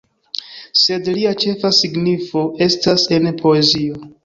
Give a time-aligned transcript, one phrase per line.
[0.83, 4.05] Sed lia ĉefa signifo estas en poezio.